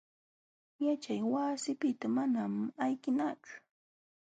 [0.85, 2.53] Yaćhay wasipiqta manam
[2.83, 3.53] ayqinachu.